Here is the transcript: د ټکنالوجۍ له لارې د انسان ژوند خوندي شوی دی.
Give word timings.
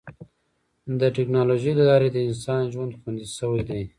د 0.99 1.01
ټکنالوجۍ 1.15 1.73
له 1.79 1.83
لارې 1.89 2.09
د 2.11 2.17
انسان 2.27 2.61
ژوند 2.73 2.91
خوندي 2.99 3.25
شوی 3.37 3.61
دی. 3.69 3.83